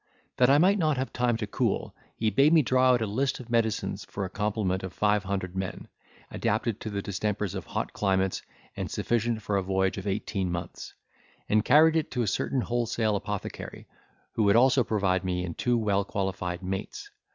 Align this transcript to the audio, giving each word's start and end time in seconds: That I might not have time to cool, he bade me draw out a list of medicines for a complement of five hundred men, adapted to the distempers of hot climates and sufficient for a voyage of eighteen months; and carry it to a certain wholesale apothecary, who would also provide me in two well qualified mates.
That 0.37 0.49
I 0.49 0.57
might 0.57 0.79
not 0.79 0.97
have 0.97 1.13
time 1.13 1.37
to 1.37 1.45
cool, 1.45 1.95
he 2.15 2.31
bade 2.31 2.53
me 2.53 2.63
draw 2.63 2.89
out 2.91 3.03
a 3.03 3.05
list 3.05 3.39
of 3.39 3.51
medicines 3.51 4.03
for 4.05 4.25
a 4.25 4.31
complement 4.31 4.81
of 4.81 4.93
five 4.93 5.25
hundred 5.25 5.55
men, 5.55 5.87
adapted 6.31 6.79
to 6.79 6.89
the 6.89 7.03
distempers 7.03 7.53
of 7.53 7.67
hot 7.67 7.93
climates 7.93 8.41
and 8.75 8.89
sufficient 8.89 9.43
for 9.43 9.57
a 9.57 9.61
voyage 9.61 9.99
of 9.99 10.07
eighteen 10.07 10.51
months; 10.51 10.95
and 11.47 11.63
carry 11.63 11.95
it 11.99 12.09
to 12.09 12.23
a 12.23 12.27
certain 12.27 12.61
wholesale 12.61 13.15
apothecary, 13.15 13.85
who 14.31 14.41
would 14.45 14.55
also 14.55 14.83
provide 14.83 15.23
me 15.23 15.45
in 15.45 15.53
two 15.53 15.77
well 15.77 16.03
qualified 16.03 16.63
mates. 16.63 17.11